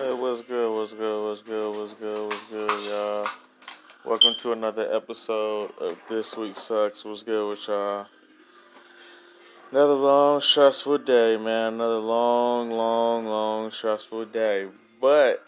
Hey, 0.00 0.14
what's 0.14 0.40
good? 0.40 0.74
What's 0.74 0.94
good? 0.94 1.28
What's 1.28 1.42
good? 1.42 1.76
What's 1.76 1.92
good? 1.92 2.24
What's 2.24 2.46
good, 2.48 2.88
y'all? 2.88 3.26
Welcome 4.02 4.34
to 4.38 4.52
another 4.52 4.88
episode 4.90 5.72
of 5.78 5.98
This 6.08 6.34
Week 6.38 6.56
Sucks. 6.56 7.04
What's 7.04 7.22
good 7.22 7.46
with 7.46 7.68
y'all? 7.68 8.06
Another 9.70 9.92
long, 9.92 10.40
stressful 10.40 10.96
day, 10.98 11.36
man. 11.36 11.74
Another 11.74 11.98
long, 11.98 12.70
long, 12.70 13.26
long, 13.26 13.70
stressful 13.70 14.24
day. 14.24 14.68
But 15.02 15.44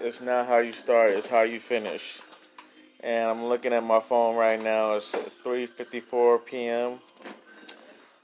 it's 0.00 0.22
not 0.22 0.46
how 0.46 0.56
you 0.60 0.72
start, 0.72 1.10
it's 1.10 1.28
how 1.28 1.42
you 1.42 1.60
finish. 1.60 2.20
And 3.00 3.28
I'm 3.28 3.44
looking 3.44 3.74
at 3.74 3.84
my 3.84 4.00
phone 4.00 4.36
right 4.36 4.58
now. 4.58 4.94
It's 4.94 5.14
3:54 5.44 6.46
p.m. 6.46 7.00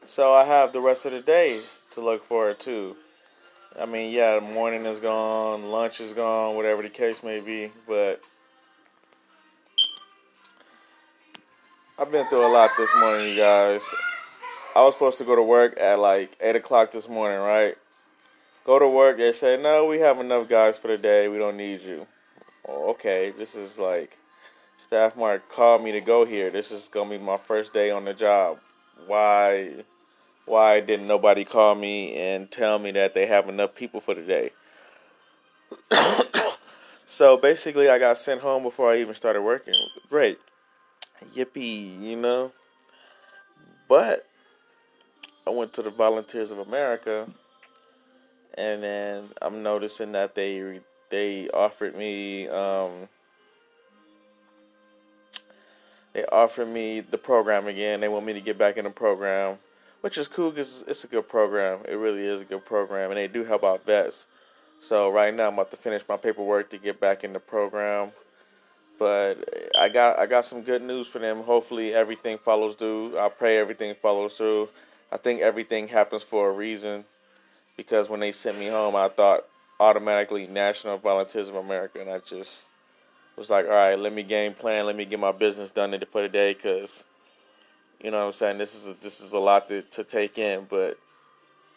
So 0.07 0.33
I 0.33 0.45
have 0.45 0.73
the 0.73 0.81
rest 0.81 1.05
of 1.05 1.13
the 1.13 1.21
day 1.21 1.61
to 1.91 2.01
look 2.01 2.27
forward 2.27 2.59
to. 2.61 2.97
I 3.81 3.87
mean, 3.87 4.13
yeah, 4.13 4.35
the 4.35 4.41
morning 4.41 4.85
is 4.87 4.99
gone, 4.99 5.71
lunch 5.71 6.01
is 6.01 6.13
gone, 6.13 6.57
whatever 6.57 6.83
the 6.83 6.91
case 6.91 7.23
may 7.23 7.41
be, 7.41 7.73
but 7.87 8.21
I've 11.99 12.11
been 12.13 12.27
through 12.27 12.47
a 12.47 12.53
lot 12.53 12.71
this 12.77 12.91
morning, 12.99 13.29
you 13.29 13.37
guys. 13.37 13.81
I 14.75 14.83
was 14.83 14.95
supposed 14.95 15.19
to 15.19 15.25
go 15.25 15.37
to 15.37 15.43
work 15.43 15.79
at 15.81 15.99
like 15.99 16.37
8 16.41 16.57
o'clock 16.57 16.91
this 16.91 17.09
morning, 17.09 17.39
right? 17.39 17.77
Go 18.65 18.79
to 18.79 18.89
work, 18.89 19.17
they 19.17 19.33
say, 19.33 19.61
no, 19.61 19.87
we 19.87 19.99
have 20.01 20.21
enough 20.21 20.49
guys 20.49 20.77
for 20.77 20.89
the 20.89 20.99
day, 20.99 21.29
we 21.29 21.39
don't 21.39 21.57
need 21.57 21.83
you. 21.83 22.07
Oh, 22.69 22.91
okay, 22.91 23.33
this 23.37 23.55
is 23.55 23.79
like, 23.79 24.19
Staffmark 24.81 25.43
called 25.49 25.83
me 25.83 25.93
to 25.93 26.01
go 26.01 26.25
here. 26.25 26.51
This 26.51 26.71
is 26.71 26.89
going 26.89 27.11
to 27.11 27.19
be 27.19 27.25
my 27.25 27.37
first 27.37 27.73
day 27.73 27.91
on 27.91 28.05
the 28.05 28.15
job. 28.15 28.59
Why? 29.07 29.85
Why 30.45 30.81
didn't 30.81 31.07
nobody 31.07 31.45
call 31.45 31.75
me 31.75 32.17
and 32.17 32.51
tell 32.51 32.79
me 32.79 32.91
that 32.93 33.15
they 33.15 33.27
have 33.27 33.49
enough 33.49 33.75
people 33.75 34.01
for 34.01 34.15
the 34.15 34.23
day? 34.23 34.51
so 37.07 37.37
basically, 37.37 37.89
I 37.89 37.99
got 37.99 38.19
sent 38.19 38.41
home 38.41 38.63
before 38.63 38.91
I 38.91 38.99
even 38.99 39.15
started 39.15 39.43
working. 39.43 39.75
Great. 40.09 40.39
Yippee, 41.35 42.03
you 42.03 42.17
know? 42.17 42.53
But 43.89 44.27
I 45.47 45.51
went 45.51 45.73
to 45.75 45.83
the 45.83 45.91
Volunteers 45.91 46.51
of 46.51 46.59
America 46.59 47.29
and 48.55 48.83
then 48.83 49.29
I'm 49.41 49.63
noticing 49.63 50.13
that 50.13 50.35
they 50.35 50.81
they 51.11 51.49
offered 51.51 51.97
me 51.97 52.49
um, 52.49 53.09
they 56.13 56.25
offered 56.27 56.69
me 56.69 57.01
the 57.01 57.19
program 57.19 57.67
again. 57.67 58.01
They 58.01 58.09
want 58.09 58.27
me 58.27 58.35
to 58.35 58.41
get 58.41 58.59
back 58.59 58.77
in 58.77 58.85
the 58.85 58.91
program 58.91 59.59
which 60.03 60.19
is 60.19 60.29
cool 60.29 60.51
because 60.51 60.85
it's 60.87 61.03
a 61.05 61.07
good 61.07 61.29
program. 61.29 61.81
It 61.89 61.95
really 61.95 62.27
is 62.27 62.43
a 62.43 62.45
good 62.45 62.67
program, 62.67 63.11
and 63.11 63.17
they 63.17 63.27
do 63.27 63.45
help 63.45 63.65
out 63.65 63.87
vets. 63.87 64.27
So 64.83 65.11
right 65.11 65.35
now 65.35 65.49
I'm 65.49 65.55
about 65.55 65.71
to 65.71 65.77
finish 65.77 66.03
my 66.09 66.19
paperwork 66.19 66.69
to 66.71 66.79
get 66.79 67.01
back 67.01 67.25
in 67.25 67.33
the 67.33 67.41
program. 67.41 68.13
But 68.99 69.73
I 69.79 69.89
got 69.89 70.19
I 70.19 70.27
got 70.27 70.45
some 70.45 70.63
good 70.63 70.83
news 70.83 71.07
for 71.07 71.19
them. 71.19 71.43
Hopefully 71.43 71.95
everything 71.95 72.39
follows 72.39 72.75
through. 72.75 73.19
I 73.19 73.29
pray 73.31 73.59
everything 73.59 73.95
follows 74.01 74.35
through. 74.35 74.69
I 75.11 75.17
think 75.17 75.41
everything 75.41 75.89
happens 75.89 76.23
for 76.23 76.51
a 76.51 76.53
reason. 76.53 77.05
Because 77.77 78.09
when 78.09 78.21
they 78.21 78.33
sent 78.33 78.59
me 78.59 78.69
home, 78.69 78.95
I 78.95 79.09
thought 79.09 79.45
automatically 79.81 80.47
National 80.47 80.99
Volunteers 80.99 81.49
of 81.49 81.57
America, 81.57 82.01
and 82.01 82.11
I 82.11 82.19
just 82.19 82.63
was 83.37 83.51
like, 83.51 83.65
all 83.65 83.73
right, 83.73 83.99
let 83.99 84.13
me 84.13 84.23
game 84.23 84.55
plan, 84.55 84.87
let 84.87 84.95
me 84.95 85.05
get 85.05 85.19
my 85.19 85.33
business 85.33 85.71
done 85.71 85.99
for 86.11 86.23
the 86.23 86.29
day, 86.29 86.53
because 86.53 87.05
you 88.03 88.11
know 88.11 88.19
what 88.19 88.27
I'm 88.27 88.33
saying? 88.33 88.59
This 88.59 88.75
is 88.75 88.87
a, 88.87 88.95
this 89.01 89.21
is 89.21 89.33
a 89.33 89.39
lot 89.39 89.69
to, 89.69 89.83
to 89.83 90.05
take 90.05 90.37
in, 90.37 90.67
but 90.69 90.99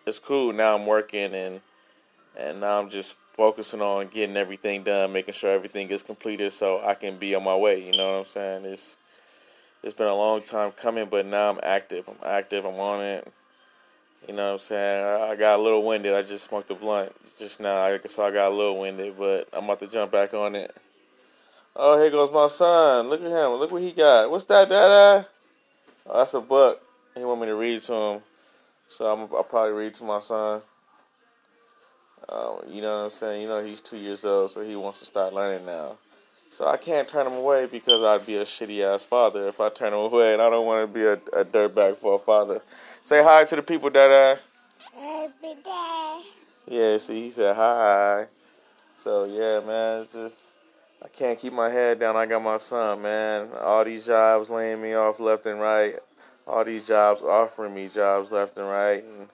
it's 0.06 0.20
cool. 0.20 0.54
Now 0.54 0.76
I'm 0.76 0.86
working 0.86 1.34
and 1.34 1.62
and 2.38 2.60
now 2.60 2.82
I'm 2.82 2.90
just 2.90 3.16
focusing 3.34 3.82
on 3.82 4.08
getting 4.08 4.36
everything 4.36 4.84
done, 4.84 5.14
making 5.14 5.36
sure 5.36 5.52
everything 5.52 5.90
is 5.90 6.04
completed 6.04 6.52
so 6.52 6.82
I 6.84 6.96
can 6.96 7.18
be 7.18 7.36
on 7.36 7.44
my 7.44 7.56
way. 7.56 7.86
You 7.86 7.94
know 7.94 8.14
what 8.14 8.20
I'm 8.20 8.26
saying? 8.26 8.66
It's 8.66 8.98
it's 9.84 9.94
been 9.94 10.08
a 10.08 10.16
long 10.16 10.42
time 10.42 10.72
coming, 10.72 11.08
but 11.10 11.26
now 11.26 11.52
I'm 11.52 11.60
active. 11.62 12.10
I'm 12.10 12.18
active. 12.26 12.66
I'm 12.66 12.80
on 12.80 13.04
it. 13.04 13.32
You 14.28 14.34
know 14.34 14.54
what 14.54 14.62
I'm 14.62 14.66
saying? 14.66 15.06
I 15.32 15.36
got 15.36 15.60
a 15.60 15.62
little 15.62 15.86
winded. 15.86 16.16
I 16.16 16.24
just 16.24 16.46
smoked 16.46 16.72
a 16.72 16.76
blunt 16.76 17.14
just 17.38 17.60
now, 17.60 17.96
so 18.08 18.24
I 18.24 18.32
got 18.32 18.52
a 18.52 18.56
little 18.56 18.80
winded, 18.80 19.16
but 19.18 19.48
I'm 19.54 19.66
about 19.66 19.80
to 19.82 19.88
jump 19.88 20.12
back 20.12 20.34
on 20.34 20.56
it. 20.56 20.76
Oh, 21.76 22.00
here 22.02 22.10
goes 22.10 22.32
my 22.32 22.48
son. 22.48 23.10
Look 23.10 23.22
at 23.22 23.28
him. 23.28 23.52
Look 23.60 23.72
what 23.72 23.84
he 23.84 23.92
got. 23.92 24.32
What's 24.32 24.46
that, 24.46 24.70
Dada? 24.70 25.28
Oh, 26.08 26.20
that's 26.20 26.34
a 26.34 26.42
book. 26.42 26.82
He 27.16 27.24
want 27.24 27.42
me 27.42 27.48
to 27.48 27.56
read 27.56 27.82
to 27.84 27.94
him, 27.94 28.22
so 28.88 29.06
I'm, 29.06 29.22
I'll 29.34 29.44
probably 29.44 29.74
read 29.74 29.94
to 29.96 30.04
my 30.04 30.20
son. 30.20 30.62
Um, 32.28 32.58
you 32.70 32.82
know 32.82 32.98
what 32.98 33.04
I'm 33.06 33.10
saying? 33.12 33.42
You 33.42 33.48
know 33.48 33.64
he's 33.64 33.82
two 33.82 33.98
years 33.98 34.26
old, 34.26 34.52
so 34.52 34.62
he 34.62 34.76
wants 34.76 35.00
to 35.00 35.06
start 35.06 35.34
learning 35.34 35.66
now. 35.66 35.98
So 36.50 36.68
I 36.68 36.78
can't 36.78 37.08
turn 37.08 37.28
him 37.28 37.34
away 37.34 37.66
because 37.66 38.02
I'd 38.02 38.26
be 38.26 38.38
a 38.38 38.46
shitty 38.46 38.84
ass 38.84 39.04
father 39.04 39.48
if 39.48 39.60
I 39.60 39.70
turn 39.70 39.94
him 39.94 40.00
away, 40.00 40.34
and 40.34 40.42
I 40.42 40.50
don't 40.50 40.66
want 40.66 40.88
to 40.88 40.94
be 40.94 41.04
a, 41.04 41.14
a 41.40 41.46
dirtbag 41.46 41.98
for 41.98 42.16
a 42.16 42.20
father. 42.20 42.62
Say 43.04 43.24
hi 43.24 43.44
to 43.46 43.56
the 43.56 43.62
people 43.62 43.90
that 43.92 44.12
uh. 44.12 44.36
Happy 44.94 45.56
day. 45.64 46.22
Yeah, 46.68 46.98
see, 46.98 47.24
he 47.24 47.32
said 47.32 47.56
hi. 47.56 48.28
So 49.04 49.26
yeah, 49.26 49.60
man, 49.66 50.08
just 50.14 50.36
I 51.04 51.08
can't 51.10 51.38
keep 51.38 51.54
my 51.54 51.70
head 51.70 52.00
down. 52.00 52.16
I 52.16 52.26
got 52.26 52.42
my 52.42 52.58
son, 52.58 53.02
man. 53.02 53.50
All 53.62 53.84
these 53.84 54.06
jobs 54.06 54.50
laying 54.50 54.82
me 54.82 54.94
off 54.94 55.20
left 55.20 55.46
and 55.46 55.60
right. 55.60 55.96
All 56.48 56.64
these 56.64 56.88
jobs 56.88 57.22
offering 57.22 57.74
me 57.74 57.90
jobs 57.90 58.32
left 58.32 58.58
and 58.58 58.68
right. 58.68 59.04
And, 59.04 59.28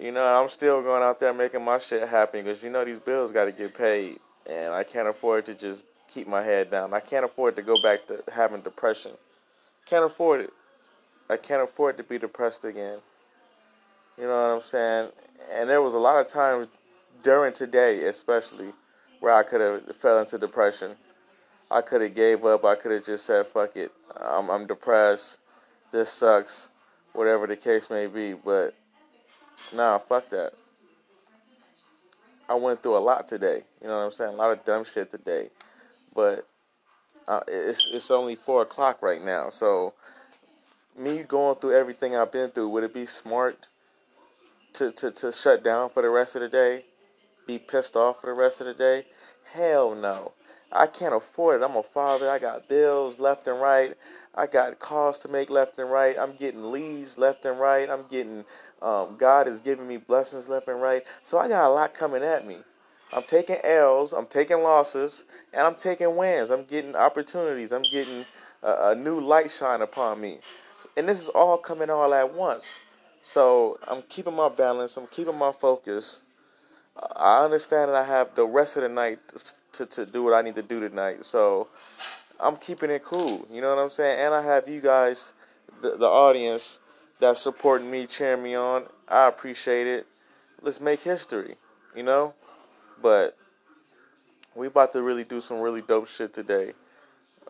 you 0.00 0.12
know, 0.12 0.24
I'm 0.24 0.48
still 0.48 0.82
going 0.82 1.02
out 1.02 1.20
there 1.20 1.32
making 1.32 1.64
my 1.64 1.78
shit 1.78 2.08
happen 2.08 2.44
because, 2.44 2.62
you 2.62 2.70
know, 2.70 2.84
these 2.84 2.98
bills 2.98 3.32
got 3.32 3.46
to 3.46 3.52
get 3.52 3.76
paid. 3.76 4.18
And 4.48 4.72
I 4.72 4.84
can't 4.84 5.08
afford 5.08 5.46
to 5.46 5.54
just 5.54 5.84
keep 6.08 6.26
my 6.26 6.42
head 6.42 6.70
down. 6.70 6.94
I 6.94 7.00
can't 7.00 7.24
afford 7.24 7.56
to 7.56 7.62
go 7.62 7.80
back 7.82 8.06
to 8.06 8.22
having 8.32 8.60
depression. 8.62 9.12
Can't 9.86 10.04
afford 10.04 10.40
it. 10.40 10.52
I 11.28 11.36
can't 11.36 11.62
afford 11.62 11.96
to 11.98 12.02
be 12.02 12.18
depressed 12.18 12.64
again. 12.64 12.98
You 14.16 14.24
know 14.24 14.30
what 14.30 14.56
I'm 14.56 14.62
saying? 14.62 15.08
And 15.52 15.68
there 15.68 15.82
was 15.82 15.94
a 15.94 15.98
lot 15.98 16.20
of 16.20 16.26
times 16.26 16.66
during 17.22 17.52
today, 17.52 18.06
especially 18.06 18.72
where 19.20 19.34
I 19.34 19.42
could 19.42 19.60
have 19.60 19.96
fell 19.96 20.18
into 20.18 20.38
depression. 20.38 20.92
I 21.70 21.82
could 21.82 22.00
have 22.00 22.14
gave 22.14 22.44
up. 22.44 22.64
I 22.64 22.74
could 22.76 22.92
have 22.92 23.04
just 23.04 23.26
said, 23.26 23.46
"Fuck 23.46 23.76
it, 23.76 23.92
I'm, 24.16 24.50
I'm 24.50 24.66
depressed. 24.66 25.38
This 25.92 26.10
sucks." 26.10 26.68
Whatever 27.14 27.46
the 27.46 27.56
case 27.56 27.90
may 27.90 28.06
be, 28.06 28.34
but 28.34 28.74
nah, 29.74 29.98
fuck 29.98 30.28
that. 30.30 30.52
I 32.48 32.54
went 32.54 32.82
through 32.82 32.96
a 32.96 33.00
lot 33.00 33.26
today. 33.26 33.62
You 33.80 33.88
know 33.88 33.98
what 33.98 34.04
I'm 34.04 34.12
saying? 34.12 34.34
A 34.34 34.36
lot 34.36 34.52
of 34.52 34.64
dumb 34.64 34.84
shit 34.84 35.10
today, 35.10 35.48
but 36.14 36.46
uh, 37.26 37.40
it's 37.48 37.88
it's 37.92 38.10
only 38.10 38.36
four 38.36 38.62
o'clock 38.62 39.02
right 39.02 39.24
now. 39.24 39.50
So 39.50 39.94
me 40.98 41.22
going 41.22 41.56
through 41.56 41.76
everything 41.76 42.16
I've 42.16 42.32
been 42.32 42.50
through, 42.50 42.68
would 42.70 42.84
it 42.84 42.94
be 42.94 43.06
smart 43.06 43.66
to, 44.74 44.90
to, 44.92 45.10
to 45.10 45.32
shut 45.32 45.62
down 45.62 45.90
for 45.90 46.02
the 46.02 46.08
rest 46.08 46.36
of 46.36 46.42
the 46.42 46.48
day? 46.48 46.84
Be 47.48 47.58
pissed 47.58 47.96
off 47.96 48.20
for 48.20 48.26
the 48.28 48.34
rest 48.34 48.60
of 48.60 48.68
the 48.68 48.74
day? 48.74 49.06
Hell 49.52 49.96
no. 49.96 50.32
I 50.70 50.86
can't 50.86 51.14
afford 51.14 51.60
it. 51.60 51.64
I'm 51.64 51.76
a 51.76 51.82
father. 51.82 52.30
I 52.30 52.38
got 52.38 52.68
bills 52.68 53.18
left 53.18 53.48
and 53.48 53.60
right. 53.60 53.96
I 54.34 54.46
got 54.46 54.78
calls 54.78 55.18
to 55.20 55.28
make 55.28 55.48
left 55.48 55.78
and 55.78 55.90
right. 55.90 56.16
I'm 56.16 56.36
getting 56.36 56.70
leads 56.70 57.16
left 57.16 57.46
and 57.46 57.58
right. 57.58 57.88
I'm 57.88 58.04
getting, 58.10 58.44
um, 58.82 59.16
God 59.18 59.48
is 59.48 59.60
giving 59.60 59.88
me 59.88 59.96
blessings 59.96 60.48
left 60.48 60.68
and 60.68 60.80
right. 60.80 61.02
So 61.24 61.38
I 61.38 61.48
got 61.48 61.68
a 61.68 61.72
lot 61.72 61.94
coming 61.94 62.22
at 62.22 62.46
me. 62.46 62.58
I'm 63.14 63.22
taking 63.22 63.56
L's, 63.64 64.12
I'm 64.12 64.26
taking 64.26 64.62
losses, 64.62 65.24
and 65.54 65.62
I'm 65.62 65.74
taking 65.74 66.14
wins. 66.16 66.50
I'm 66.50 66.64
getting 66.64 66.94
opportunities. 66.94 67.72
I'm 67.72 67.82
getting 67.82 68.26
a, 68.62 68.90
a 68.90 68.94
new 68.94 69.18
light 69.18 69.50
shine 69.50 69.80
upon 69.80 70.20
me. 70.20 70.40
And 70.98 71.08
this 71.08 71.18
is 71.18 71.28
all 71.28 71.56
coming 71.56 71.88
all 71.88 72.12
at 72.12 72.34
once. 72.34 72.66
So 73.24 73.78
I'm 73.88 74.02
keeping 74.02 74.34
my 74.34 74.50
balance. 74.50 74.98
I'm 74.98 75.06
keeping 75.06 75.38
my 75.38 75.52
focus. 75.52 76.20
I 77.16 77.44
understand 77.44 77.90
that 77.90 77.96
I 77.96 78.04
have 78.04 78.34
the 78.34 78.46
rest 78.46 78.76
of 78.76 78.82
the 78.82 78.88
night 78.88 79.18
to, 79.72 79.86
to 79.86 80.06
do 80.06 80.22
what 80.22 80.34
I 80.34 80.42
need 80.42 80.56
to 80.56 80.62
do 80.62 80.80
tonight. 80.80 81.24
So 81.24 81.68
I'm 82.40 82.56
keeping 82.56 82.90
it 82.90 83.04
cool. 83.04 83.46
You 83.50 83.60
know 83.60 83.74
what 83.74 83.80
I'm 83.80 83.90
saying? 83.90 84.18
And 84.18 84.34
I 84.34 84.42
have 84.42 84.68
you 84.68 84.80
guys, 84.80 85.32
the, 85.82 85.96
the 85.96 86.06
audience, 86.06 86.80
that's 87.20 87.40
supporting 87.40 87.90
me, 87.90 88.06
cheering 88.06 88.42
me 88.42 88.54
on. 88.54 88.84
I 89.08 89.26
appreciate 89.28 89.86
it. 89.86 90.06
Let's 90.62 90.80
make 90.80 91.00
history, 91.00 91.56
you 91.94 92.02
know? 92.02 92.34
But 93.00 93.36
we 94.54 94.66
about 94.66 94.92
to 94.92 95.02
really 95.02 95.24
do 95.24 95.40
some 95.40 95.60
really 95.60 95.82
dope 95.82 96.08
shit 96.08 96.34
today 96.34 96.72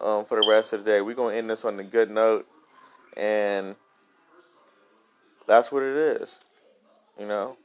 um, 0.01 0.25
for 0.25 0.41
the 0.41 0.49
rest 0.49 0.73
of 0.73 0.85
the 0.85 0.91
day. 0.91 1.01
We're 1.01 1.15
going 1.15 1.35
to 1.35 1.39
end 1.39 1.51
this 1.51 1.65
on 1.65 1.79
a 1.81 1.85
good 1.85 2.11
note. 2.11 2.47
And 3.17 3.77
that's 5.47 5.73
what 5.73 5.83
it 5.83 5.97
is, 5.97 6.39
you 7.19 7.27
know? 7.27 7.57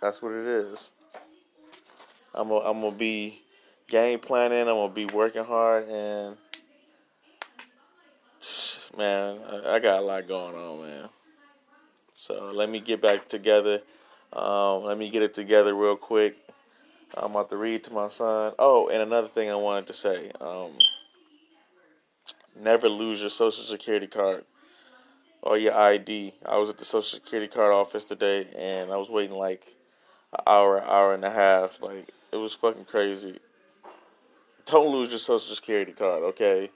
That's 0.00 0.22
what 0.22 0.32
it 0.32 0.46
is. 0.46 0.92
I'm 2.34 2.48
gonna, 2.48 2.64
I'm 2.64 2.80
gonna 2.80 2.96
be 2.96 3.42
game 3.88 4.20
planning. 4.20 4.60
I'm 4.60 4.66
gonna 4.66 4.92
be 4.92 5.06
working 5.06 5.44
hard, 5.44 5.88
and 5.88 6.36
man, 8.96 9.38
I 9.66 9.78
got 9.78 10.00
a 10.00 10.02
lot 10.02 10.28
going 10.28 10.54
on, 10.54 10.82
man. 10.82 11.08
So 12.14 12.52
let 12.54 12.68
me 12.68 12.80
get 12.80 13.00
back 13.00 13.28
together. 13.28 13.80
Um, 14.32 14.84
let 14.84 14.98
me 14.98 15.08
get 15.08 15.22
it 15.22 15.34
together 15.34 15.74
real 15.74 15.96
quick. 15.96 16.36
I'm 17.16 17.30
about 17.30 17.48
to 17.50 17.56
read 17.56 17.84
to 17.84 17.92
my 17.92 18.08
son. 18.08 18.52
Oh, 18.58 18.88
and 18.88 19.00
another 19.00 19.28
thing 19.28 19.50
I 19.50 19.54
wanted 19.54 19.86
to 19.86 19.94
say. 19.94 20.30
Um, 20.40 20.72
never 22.60 22.88
lose 22.88 23.20
your 23.20 23.30
social 23.30 23.64
security 23.64 24.06
card 24.06 24.44
or 25.42 25.56
your 25.56 25.74
ID. 25.74 26.34
I 26.44 26.58
was 26.58 26.68
at 26.70 26.78
the 26.78 26.84
social 26.84 27.18
security 27.18 27.52
card 27.52 27.72
office 27.72 28.04
today 28.04 28.48
and 28.56 28.92
I 28.92 28.96
was 28.96 29.08
waiting 29.08 29.36
like 29.36 29.64
an 30.32 30.40
hour, 30.46 30.82
hour 30.82 31.14
and 31.14 31.24
a 31.24 31.30
half. 31.30 31.80
Like 31.80 32.08
it 32.32 32.36
was 32.36 32.54
fucking 32.54 32.86
crazy. 32.86 33.38
Don't 34.66 34.88
lose 34.88 35.10
your 35.10 35.18
social 35.18 35.54
security 35.54 35.92
card, 35.92 36.22
okay? 36.22 36.70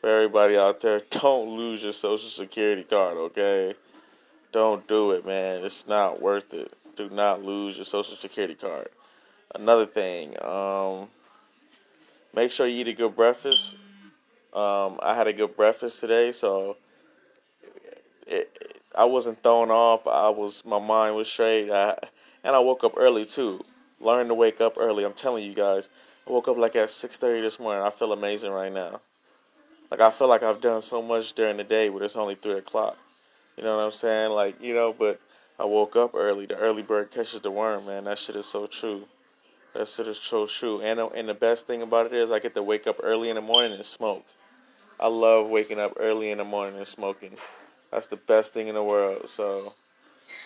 For 0.00 0.10
everybody 0.10 0.56
out 0.56 0.80
there, 0.80 1.00
don't 1.10 1.56
lose 1.56 1.82
your 1.82 1.94
social 1.94 2.28
security 2.28 2.84
card, 2.84 3.16
okay? 3.16 3.74
Don't 4.52 4.86
do 4.86 5.12
it, 5.12 5.24
man. 5.24 5.64
It's 5.64 5.86
not 5.86 6.20
worth 6.20 6.52
it. 6.52 6.74
Do 6.94 7.08
not 7.08 7.42
lose 7.42 7.76
your 7.76 7.86
social 7.86 8.16
security 8.16 8.54
card. 8.54 8.88
Another 9.54 9.86
thing, 9.86 10.34
um, 10.42 11.08
make 12.34 12.52
sure 12.52 12.66
you 12.66 12.80
eat 12.80 12.88
a 12.88 12.92
good 12.92 13.16
breakfast. 13.16 13.76
Um, 14.52 14.98
I 15.02 15.14
had 15.14 15.26
a 15.26 15.32
good 15.32 15.56
breakfast 15.56 16.00
today, 16.00 16.32
so 16.32 16.76
it, 18.26 18.50
it, 18.60 18.82
I 18.94 19.04
wasn't 19.04 19.42
thrown 19.42 19.70
off. 19.70 20.06
I 20.06 20.28
was 20.28 20.64
my 20.66 20.78
mind 20.78 21.16
was 21.16 21.30
straight. 21.30 21.70
I, 21.70 21.96
and 22.44 22.56
I 22.56 22.58
woke 22.58 22.84
up 22.84 22.94
early 22.96 23.24
too. 23.24 23.64
Learn 24.00 24.28
to 24.28 24.34
wake 24.34 24.60
up 24.60 24.74
early. 24.78 25.04
I'm 25.04 25.12
telling 25.12 25.44
you 25.44 25.54
guys. 25.54 25.88
I 26.26 26.30
woke 26.30 26.48
up 26.48 26.56
like 26.56 26.76
at 26.76 26.88
6:30 26.90 27.42
this 27.42 27.58
morning. 27.58 27.84
I 27.84 27.90
feel 27.90 28.12
amazing 28.12 28.52
right 28.52 28.72
now. 28.72 29.00
Like 29.90 30.00
I 30.00 30.10
feel 30.10 30.28
like 30.28 30.42
I've 30.42 30.60
done 30.60 30.82
so 30.82 31.02
much 31.02 31.32
during 31.34 31.56
the 31.56 31.64
day, 31.64 31.88
but 31.88 32.02
it's 32.02 32.16
only 32.16 32.34
three 32.34 32.58
o'clock. 32.58 32.96
You 33.56 33.64
know 33.64 33.76
what 33.76 33.84
I'm 33.84 33.92
saying? 33.92 34.30
Like 34.30 34.62
you 34.62 34.74
know, 34.74 34.92
but 34.92 35.20
I 35.58 35.64
woke 35.64 35.96
up 35.96 36.12
early. 36.14 36.46
The 36.46 36.56
early 36.56 36.82
bird 36.82 37.10
catches 37.10 37.40
the 37.40 37.50
worm, 37.50 37.86
man. 37.86 38.04
That 38.04 38.18
shit 38.18 38.36
is 38.36 38.46
so 38.46 38.66
true. 38.66 39.06
That 39.74 39.88
shit 39.88 40.08
is 40.08 40.18
so 40.18 40.46
true. 40.46 40.80
And 40.80 41.00
uh, 41.00 41.08
and 41.08 41.28
the 41.28 41.34
best 41.34 41.66
thing 41.66 41.82
about 41.82 42.06
it 42.06 42.12
is 42.12 42.30
I 42.30 42.38
get 42.38 42.54
to 42.54 42.62
wake 42.62 42.86
up 42.86 42.96
early 43.02 43.28
in 43.28 43.36
the 43.36 43.42
morning 43.42 43.72
and 43.72 43.84
smoke. 43.84 44.24
I 44.98 45.08
love 45.08 45.48
waking 45.48 45.80
up 45.80 45.94
early 45.98 46.30
in 46.30 46.38
the 46.38 46.44
morning 46.44 46.78
and 46.78 46.86
smoking. 46.86 47.36
That's 47.90 48.06
the 48.06 48.16
best 48.16 48.52
thing 48.52 48.68
in 48.68 48.74
the 48.74 48.82
world. 48.82 49.28
So, 49.28 49.74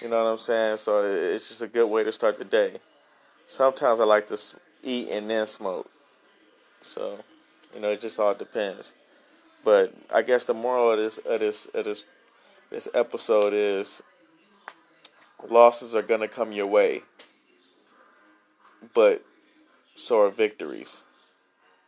you 0.00 0.08
know 0.08 0.24
what 0.24 0.30
I'm 0.30 0.38
saying? 0.38 0.78
So 0.78 1.04
it's 1.04 1.48
just 1.48 1.62
a 1.62 1.68
good 1.68 1.86
way 1.86 2.04
to 2.04 2.12
start 2.12 2.38
the 2.38 2.44
day. 2.44 2.78
Sometimes 3.46 4.00
I 4.00 4.04
like 4.04 4.26
to 4.28 4.38
eat 4.82 5.08
and 5.10 5.28
then 5.30 5.46
smoke. 5.46 5.90
So, 6.82 7.18
you 7.74 7.80
know, 7.80 7.90
it 7.90 8.00
just 8.00 8.18
all 8.18 8.34
depends. 8.34 8.94
But 9.64 9.94
I 10.14 10.22
guess 10.22 10.44
the 10.44 10.54
moral 10.54 10.92
of 10.92 10.98
this 10.98 11.18
of 11.18 11.40
this 11.40 11.66
of 11.66 11.84
this 11.84 12.04
this 12.70 12.88
episode 12.94 13.52
is 13.52 14.02
losses 15.48 15.94
are 15.94 16.02
gonna 16.02 16.28
come 16.28 16.52
your 16.52 16.66
way, 16.66 17.02
but 18.94 19.24
so 19.94 20.20
are 20.20 20.30
victories. 20.30 21.02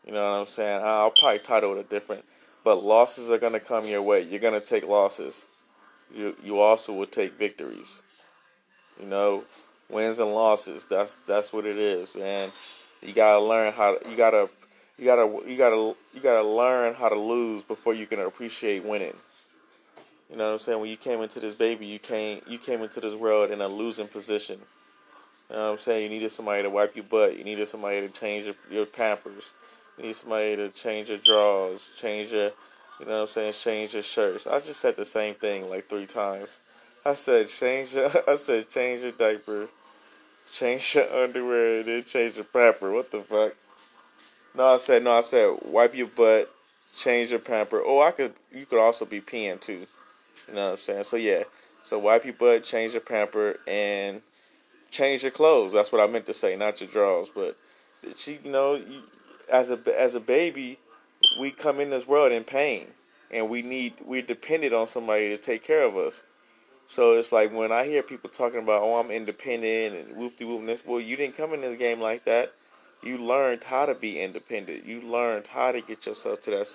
You 0.05 0.13
know 0.13 0.25
what 0.25 0.39
I'm 0.41 0.47
saying? 0.47 0.83
I'll 0.83 1.11
probably 1.11 1.39
title 1.41 1.77
it 1.77 1.81
a 1.81 1.83
different 1.85 2.25
but 2.69 2.85
losses 2.85 3.31
are 3.31 3.39
to 3.55 3.61
come 3.61 3.87
your 3.87 4.03
way. 4.03 4.21
You're 4.21 4.41
to 4.53 4.61
take 4.61 4.87
losses. 4.87 5.49
You 6.15 6.37
you 6.43 6.59
also 6.59 6.93
will 6.93 7.07
take 7.07 7.39
victories. 7.39 8.03
You 9.01 9.07
know, 9.07 9.45
wins 9.89 10.19
and 10.19 10.33
losses. 10.33 10.87
That's 10.87 11.17
that's 11.27 11.53
what 11.53 11.67
it 11.67 11.79
is, 11.79 12.15
man. 12.15 12.51
You 13.03 13.13
gotta 13.13 13.41
learn 13.41 13.73
how. 13.73 13.97
To, 13.97 14.11
you 14.11 14.17
gotta 14.17 14.49
you 14.99 15.05
gotta 15.05 15.51
you 15.51 15.57
gotta 15.57 15.95
you 16.15 16.21
gotta 16.21 16.47
learn 16.47 16.95
how 16.95 17.09
to 17.09 17.19
lose 17.19 17.63
before 17.63 17.95
you 17.95 18.07
can 18.07 18.21
appreciate 18.21 18.85
winning. 18.85 19.15
You 20.31 20.37
know 20.37 20.47
what 20.47 20.53
I'm 20.53 20.59
saying? 20.59 20.81
When 20.81 20.91
you 20.91 20.97
came 20.97 21.23
into 21.23 21.41
this 21.41 21.55
baby, 21.55 21.87
you 21.87 21.99
came 21.99 22.43
you 22.47 22.59
came 22.59 22.83
into 22.83 23.01
this 23.01 23.15
world 23.15 23.51
in 23.51 23.61
a 23.61 23.69
losing 23.69 24.09
position. 24.09 24.59
You 25.49 25.57
know 25.57 25.63
what 25.63 25.73
I'm 25.73 25.79
saying? 25.79 26.03
You 26.03 26.09
needed 26.11 26.31
somebody 26.31 26.63
to 26.63 26.71
wipe 26.71 26.95
your 26.95 27.07
butt. 27.07 27.39
You 27.39 27.45
needed 27.45 27.67
somebody 27.69 28.03
to 28.03 28.09
change 28.09 28.45
your, 28.45 28.55
your 28.71 28.85
pampers. 28.85 29.55
You 29.97 30.05
need 30.05 30.17
somebody 30.17 30.57
to 30.57 30.69
change 30.69 31.09
your 31.09 31.19
drawers, 31.19 31.91
change 31.97 32.33
your, 32.33 32.53
you 33.01 33.07
know 33.07 33.13
what 33.13 33.21
I'm 33.23 33.29
saying, 33.29 33.53
change 33.53 33.95
your 33.95 34.03
shirts. 34.03 34.47
I 34.47 34.59
just 34.61 34.81
said 34.81 34.97
the 34.97 35.05
same 35.05 35.35
thing 35.35 35.69
like 35.71 35.89
three 35.89 36.07
times. 36.07 36.61
I 37.05 37.15
said 37.15 37.49
change 37.49 37.95
your, 37.95 38.11
I 38.29 38.37
said 38.37 38.71
change 38.71 39.03
your 39.03 39.13
diaper, 39.13 39.69
change 40.53 40.95
your 40.95 41.13
underwear, 41.23 41.81
and 41.81 41.89
then 41.89 42.05
change 42.05 42.37
your 42.37 42.45
pamper. 42.45 42.93
What 42.93 43.11
the 43.11 43.21
fuck? 43.23 43.55
No, 44.55 44.75
I 44.75 44.79
said 44.79 45.05
no. 45.05 45.19
I 45.19 45.21
said 45.21 45.59
wipe 45.65 45.95
your 45.95 46.09
butt, 46.09 46.53
change 46.97 47.31
your 47.31 47.41
pamper. 47.41 47.83
Oh, 47.85 48.01
I 48.01 48.11
could. 48.11 48.35
You 48.53 48.67
could 48.67 48.81
also 48.81 49.05
be 49.05 49.21
peeing 49.21 49.61
too. 49.61 49.87
You 50.49 50.55
know 50.55 50.71
what 50.71 50.79
I'm 50.79 50.85
saying? 50.85 51.05
So 51.05 51.17
yeah. 51.17 51.45
So 51.83 51.99
wipe 51.99 52.25
your 52.25 52.35
butt, 52.35 52.65
change 52.65 52.93
your 52.93 53.01
pamper, 53.01 53.61
and 53.67 54.23
change 54.91 55.23
your 55.23 55.31
clothes. 55.31 55.73
That's 55.73 55.93
what 55.93 56.01
I 56.01 56.07
meant 56.11 56.27
to 56.27 56.35
say, 56.35 56.57
not 56.57 56.81
your 56.81 56.91
drawers. 56.91 57.29
But 57.35 57.57
she, 58.17 58.41
you 58.45 58.51
know, 58.51 58.83
as 59.51 59.71
a 59.71 59.79
as 59.97 60.15
a 60.15 60.21
baby, 60.21 60.79
we 61.39 61.51
come 61.51 61.81
in 61.81 61.91
this 61.91 62.07
world 62.07 62.33
in 62.33 62.45
pain, 62.45 62.89
and 63.31 63.49
we 63.49 63.63
need 63.63 63.95
we're 64.05 64.23
dependent 64.23 64.73
on 64.73 64.89
somebody 64.89 65.29
to 65.29 65.37
take 65.37 65.65
care 65.65 65.83
of 65.83 65.97
us. 65.97 66.23
So 66.89 67.19
it's 67.19 67.33
like 67.33 67.53
when 67.53 67.71
I 67.71 67.85
hear 67.85 68.03
people 68.03 68.31
talking 68.31 68.61
about, 68.61 68.83
"Oh, 68.83 68.97
I'm 68.97 69.11
independent," 69.11 69.95
and 69.95 70.17
whoop 70.17 70.39
de 70.39 70.47
whoop 70.47 70.65
this, 70.67 70.85
well, 70.87 71.01
you 71.01 71.17
didn't 71.17 71.37
come 71.37 71.53
into 71.53 71.69
the 71.69 71.77
game 71.77 72.01
like 72.01 72.25
that. 72.25 72.53
You 73.03 73.19
learned 73.19 73.65
how 73.65 73.87
to 73.87 73.95
be 73.95 74.21
independent. 74.21 74.87
You 74.87 75.03
learned 75.03 75.49
how 75.49 75.73
to 75.73 75.81
get 75.81 76.07
yourself 76.07 76.43
to 76.43 76.51
that 76.51 76.69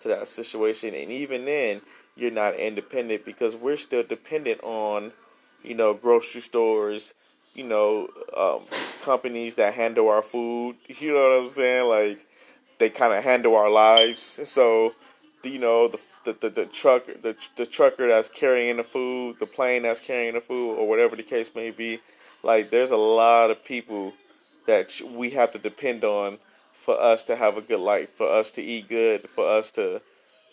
to 0.00 0.08
that 0.08 0.28
situation, 0.28 0.94
and 0.94 1.10
even 1.10 1.46
then, 1.46 1.80
you're 2.16 2.30
not 2.30 2.54
independent 2.56 3.24
because 3.24 3.56
we're 3.56 3.76
still 3.76 4.02
dependent 4.02 4.62
on, 4.62 5.12
you 5.62 5.74
know, 5.74 5.94
grocery 5.94 6.40
stores, 6.40 7.14
you 7.54 7.64
know, 7.64 8.08
um, 8.36 8.66
companies 9.02 9.54
that 9.56 9.74
handle 9.74 10.08
our 10.08 10.22
food. 10.22 10.76
You 11.00 11.14
know 11.14 11.38
what 11.38 11.42
I'm 11.42 11.48
saying? 11.48 11.88
Like 11.88 12.26
they 12.78 12.90
kind 12.90 13.12
of 13.12 13.24
handle 13.24 13.54
our 13.54 13.70
lives. 13.70 14.40
So, 14.44 14.94
you 15.42 15.58
know, 15.58 15.88
the 15.88 15.98
the, 16.24 16.32
the, 16.32 16.50
the 16.50 16.64
truck 16.66 17.06
the 17.06 17.36
the 17.56 17.66
trucker 17.66 18.08
that's 18.08 18.28
carrying 18.28 18.76
the 18.76 18.84
food, 18.84 19.36
the 19.38 19.46
plane 19.46 19.82
that's 19.82 20.00
carrying 20.00 20.34
the 20.34 20.40
food, 20.40 20.76
or 20.76 20.88
whatever 20.88 21.16
the 21.16 21.22
case 21.22 21.50
may 21.54 21.70
be. 21.70 22.00
Like 22.42 22.70
there's 22.70 22.90
a 22.90 22.96
lot 22.96 23.50
of 23.50 23.64
people 23.64 24.14
that 24.66 25.00
we 25.12 25.30
have 25.30 25.52
to 25.52 25.58
depend 25.58 26.04
on 26.04 26.38
for 26.72 27.00
us 27.00 27.22
to 27.24 27.36
have 27.36 27.56
a 27.56 27.62
good 27.62 27.80
life, 27.80 28.10
for 28.14 28.30
us 28.30 28.50
to 28.52 28.62
eat 28.62 28.88
good, 28.88 29.28
for 29.28 29.48
us 29.48 29.70
to 29.72 30.02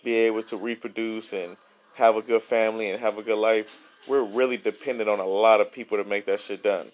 be 0.03 0.13
able 0.13 0.43
to 0.43 0.57
reproduce 0.57 1.33
and 1.33 1.57
have 1.95 2.15
a 2.15 2.21
good 2.21 2.41
family 2.41 2.89
and 2.89 2.99
have 3.01 3.17
a 3.17 3.23
good 3.23 3.37
life. 3.37 3.81
We're 4.07 4.23
really 4.23 4.57
dependent 4.57 5.09
on 5.09 5.19
a 5.19 5.25
lot 5.25 5.61
of 5.61 5.71
people 5.71 5.97
to 5.97 6.03
make 6.03 6.25
that 6.25 6.39
shit 6.39 6.63
done. 6.63 6.91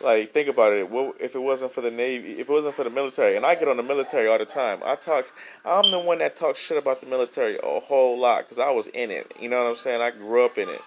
Like, 0.00 0.32
think 0.32 0.48
about 0.48 0.72
it. 0.72 0.90
What 0.90 1.16
if 1.20 1.34
it 1.34 1.40
wasn't 1.40 1.72
for 1.72 1.80
the 1.80 1.90
Navy? 1.90 2.32
If 2.40 2.48
it 2.48 2.52
wasn't 2.52 2.74
for 2.74 2.84
the 2.84 2.90
military, 2.90 3.36
and 3.36 3.44
I 3.44 3.54
get 3.54 3.68
on 3.68 3.76
the 3.76 3.82
military 3.82 4.28
all 4.28 4.38
the 4.38 4.46
time. 4.46 4.80
I 4.84 4.94
talk. 4.94 5.26
I'm 5.64 5.90
the 5.90 5.98
one 5.98 6.18
that 6.18 6.36
talks 6.36 6.58
shit 6.58 6.78
about 6.78 7.00
the 7.00 7.06
military 7.06 7.58
a 7.62 7.80
whole 7.80 8.18
lot 8.18 8.44
because 8.44 8.58
I 8.58 8.70
was 8.70 8.86
in 8.88 9.10
it. 9.10 9.32
You 9.38 9.48
know 9.48 9.64
what 9.64 9.70
I'm 9.70 9.76
saying? 9.76 10.00
I 10.00 10.10
grew 10.10 10.44
up 10.44 10.56
in 10.56 10.68
it. 10.68 10.80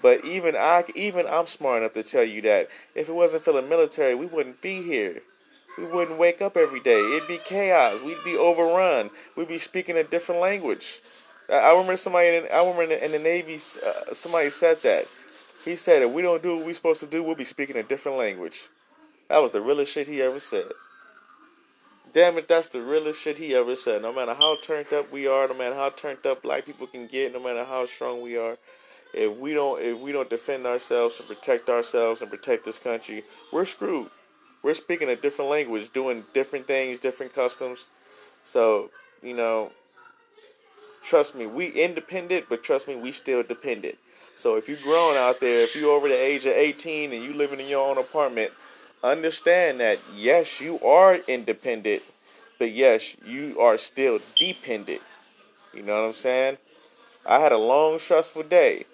But 0.00 0.24
even 0.24 0.56
I, 0.56 0.84
even 0.94 1.26
I'm 1.26 1.46
smart 1.46 1.82
enough 1.82 1.94
to 1.94 2.02
tell 2.02 2.24
you 2.24 2.42
that 2.42 2.68
if 2.94 3.08
it 3.08 3.14
wasn't 3.14 3.44
for 3.44 3.52
the 3.52 3.62
military, 3.62 4.14
we 4.14 4.26
wouldn't 4.26 4.60
be 4.60 4.82
here. 4.82 5.22
We 5.78 5.86
wouldn't 5.86 6.18
wake 6.18 6.42
up 6.42 6.56
every 6.56 6.80
day. 6.80 7.00
It'd 7.00 7.28
be 7.28 7.38
chaos. 7.38 8.02
We'd 8.02 8.22
be 8.24 8.36
overrun. 8.36 9.10
We'd 9.36 9.48
be 9.48 9.58
speaking 9.58 9.96
a 9.96 10.04
different 10.04 10.40
language. 10.40 11.00
I 11.48 11.70
remember 11.70 11.96
somebody. 11.96 12.28
In, 12.28 12.46
I 12.52 12.58
remember 12.58 12.82
in 12.82 12.88
the, 12.90 13.04
in 13.04 13.12
the 13.12 13.18
Navy, 13.18 13.60
uh, 13.84 14.12
somebody 14.12 14.50
said 14.50 14.82
that 14.82 15.06
he 15.64 15.76
said, 15.76 16.02
if 16.02 16.10
we 16.10 16.22
don't 16.22 16.42
do 16.42 16.56
what 16.56 16.66
we're 16.66 16.74
supposed 16.74 17.00
to 17.00 17.06
do, 17.06 17.22
we'll 17.22 17.36
be 17.36 17.44
speaking 17.44 17.76
a 17.76 17.82
different 17.82 18.18
language. 18.18 18.68
That 19.28 19.38
was 19.38 19.52
the 19.52 19.60
realest 19.60 19.92
shit 19.92 20.08
he 20.08 20.20
ever 20.20 20.40
said. 20.40 20.72
Damn 22.12 22.36
it, 22.36 22.48
that's 22.48 22.68
the 22.68 22.82
realest 22.82 23.22
shit 23.22 23.38
he 23.38 23.54
ever 23.54 23.74
said. 23.74 24.02
No 24.02 24.12
matter 24.12 24.34
how 24.34 24.56
turned 24.60 24.92
up 24.92 25.10
we 25.10 25.26
are, 25.26 25.48
no 25.48 25.54
matter 25.54 25.74
how 25.74 25.88
turned 25.88 26.26
up 26.26 26.42
black 26.42 26.66
people 26.66 26.86
can 26.86 27.06
get, 27.06 27.32
no 27.32 27.40
matter 27.40 27.64
how 27.64 27.86
strong 27.86 28.20
we 28.20 28.36
are, 28.36 28.58
if 29.14 29.36
we 29.38 29.54
don't 29.54 29.80
if 29.80 29.98
we 29.98 30.12
don't 30.12 30.28
defend 30.28 30.66
ourselves 30.66 31.18
and 31.18 31.28
protect 31.28 31.68
ourselves 31.68 32.20
and 32.20 32.30
protect 32.30 32.64
this 32.64 32.78
country, 32.78 33.24
we're 33.50 33.64
screwed. 33.64 34.10
We're 34.62 34.74
speaking 34.74 35.08
a 35.08 35.16
different 35.16 35.50
language, 35.50 35.92
doing 35.92 36.24
different 36.34 36.66
things, 36.66 37.00
different 37.00 37.34
customs. 37.34 37.86
So, 38.44 38.90
you 39.22 39.34
know, 39.34 39.72
trust 41.02 41.34
me, 41.34 41.46
we 41.46 41.68
independent, 41.68 42.46
but 42.48 42.62
trust 42.62 42.88
me, 42.88 42.94
we 42.94 43.12
still 43.12 43.42
dependent. 43.42 43.96
So 44.36 44.56
if 44.56 44.68
you're 44.68 44.78
grown 44.78 45.16
out 45.16 45.40
there, 45.40 45.62
if 45.62 45.76
you're 45.76 45.92
over 45.92 46.08
the 46.08 46.14
age 46.14 46.46
of 46.46 46.52
18 46.52 47.12
and 47.12 47.24
you're 47.24 47.34
living 47.34 47.60
in 47.60 47.68
your 47.68 47.88
own 47.88 47.98
apartment, 47.98 48.52
understand 49.02 49.80
that 49.80 49.98
yes, 50.16 50.60
you 50.60 50.80
are 50.80 51.16
independent, 51.28 52.02
but 52.58 52.72
yes, 52.72 53.16
you 53.24 53.60
are 53.60 53.78
still 53.78 54.18
dependent. 54.36 55.00
You 55.74 55.82
know 55.82 56.02
what 56.02 56.08
I'm 56.08 56.14
saying? 56.14 56.58
I 57.24 57.38
had 57.38 57.52
a 57.52 57.58
long, 57.58 57.98
stressful 57.98 58.44
day, 58.44 58.84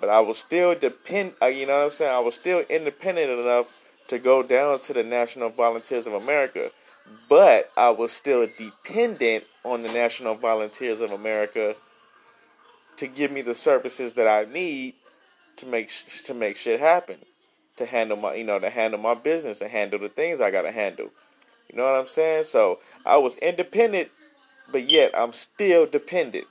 but 0.00 0.08
I 0.08 0.20
was 0.20 0.38
still 0.38 0.74
depend. 0.74 1.32
Uh, 1.40 1.46
you 1.46 1.66
know 1.66 1.78
what 1.78 1.84
I'm 1.84 1.90
saying? 1.90 2.14
I 2.14 2.20
was 2.20 2.34
still 2.34 2.60
independent 2.68 3.30
enough 3.30 3.76
to 4.08 4.18
go 4.18 4.42
down 4.42 4.80
to 4.80 4.92
the 4.92 5.02
National 5.02 5.48
Volunteers 5.50 6.06
of 6.06 6.12
America, 6.12 6.70
but 7.28 7.70
I 7.76 7.90
was 7.90 8.12
still 8.12 8.46
dependent 8.58 9.44
on 9.64 9.82
the 9.82 9.92
National 9.92 10.34
Volunteers 10.34 11.00
of 11.00 11.10
America 11.10 11.74
to 13.00 13.06
give 13.06 13.32
me 13.32 13.40
the 13.40 13.54
services 13.54 14.12
that 14.12 14.28
I 14.28 14.44
need 14.44 14.92
to 15.56 15.64
make 15.64 15.90
to 16.24 16.34
make 16.34 16.58
shit 16.58 16.78
happen, 16.78 17.16
to 17.76 17.86
handle 17.86 18.18
my, 18.18 18.34
you 18.34 18.44
know, 18.44 18.58
to 18.58 18.68
handle 18.68 19.00
my 19.00 19.14
business 19.14 19.62
and 19.62 19.70
handle 19.70 19.98
the 19.98 20.10
things 20.10 20.38
I 20.38 20.50
gotta 20.50 20.70
handle. 20.70 21.08
You 21.70 21.78
know 21.78 21.84
what 21.84 21.98
I'm 21.98 22.06
saying? 22.06 22.44
So 22.44 22.78
I 23.06 23.16
was 23.16 23.36
independent, 23.36 24.10
but 24.70 24.86
yet 24.86 25.12
I'm 25.18 25.32
still 25.32 25.86
dependent. 25.86 26.44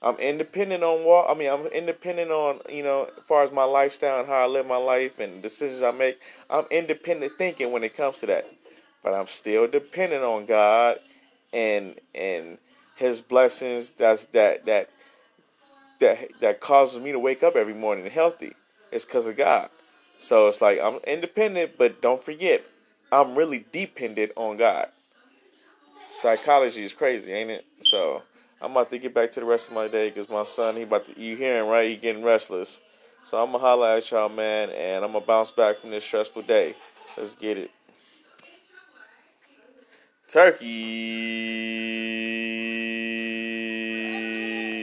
I'm 0.00 0.14
independent 0.16 0.84
on 0.84 1.04
what 1.04 1.28
I 1.28 1.34
mean. 1.34 1.50
I'm 1.50 1.66
independent 1.66 2.30
on 2.30 2.60
you 2.68 2.84
know, 2.84 3.10
as 3.16 3.24
far 3.26 3.42
as 3.42 3.50
my 3.50 3.64
lifestyle 3.64 4.20
and 4.20 4.28
how 4.28 4.44
I 4.44 4.46
live 4.46 4.66
my 4.66 4.76
life 4.76 5.18
and 5.18 5.42
decisions 5.42 5.82
I 5.82 5.90
make. 5.90 6.20
I'm 6.48 6.66
independent 6.70 7.32
thinking 7.36 7.72
when 7.72 7.82
it 7.82 7.96
comes 7.96 8.20
to 8.20 8.26
that, 8.26 8.48
but 9.02 9.12
I'm 9.12 9.26
still 9.26 9.66
dependent 9.66 10.22
on 10.22 10.46
God 10.46 11.00
and 11.52 11.96
and 12.14 12.58
His 12.94 13.20
blessings. 13.20 13.90
That's 13.90 14.26
that 14.26 14.66
that 14.66 14.90
that 16.00 16.28
that 16.40 16.60
causes 16.60 17.00
me 17.00 17.12
to 17.12 17.18
wake 17.18 17.42
up 17.42 17.56
every 17.56 17.74
morning 17.74 18.10
healthy. 18.10 18.54
It's 18.90 19.04
because 19.04 19.26
of 19.26 19.36
God. 19.36 19.70
So 20.18 20.48
it's 20.48 20.60
like 20.60 20.80
I'm 20.80 20.96
independent, 21.06 21.78
but 21.78 22.02
don't 22.02 22.22
forget, 22.22 22.64
I'm 23.12 23.36
really 23.36 23.64
dependent 23.72 24.32
on 24.36 24.56
God. 24.56 24.88
Psychology 26.08 26.82
is 26.82 26.92
crazy, 26.92 27.32
ain't 27.32 27.50
it? 27.50 27.64
So 27.82 28.22
I'm 28.60 28.72
about 28.72 28.90
to 28.90 28.98
get 28.98 29.14
back 29.14 29.32
to 29.32 29.40
the 29.40 29.46
rest 29.46 29.68
of 29.68 29.74
my 29.74 29.88
day 29.88 30.10
because 30.10 30.28
my 30.28 30.44
son, 30.44 30.76
he 30.76 30.82
about 30.82 31.06
to, 31.06 31.18
you 31.20 31.36
hear 31.36 31.62
him, 31.62 31.68
right? 31.68 31.88
He 31.88 31.96
getting 31.96 32.22
restless. 32.22 32.80
So 33.24 33.38
I'm 33.38 33.52
going 33.52 33.60
to 33.60 33.66
holler 33.66 33.88
at 33.88 34.10
y'all, 34.10 34.28
man, 34.28 34.70
and 34.70 35.04
I'm 35.04 35.12
going 35.12 35.22
to 35.22 35.26
bounce 35.26 35.52
back 35.52 35.78
from 35.78 35.90
this 35.90 36.04
stressful 36.04 36.42
day. 36.42 36.74
Let's 37.16 37.34
get 37.34 37.58
it. 37.58 37.70
Turkey. 40.28 41.60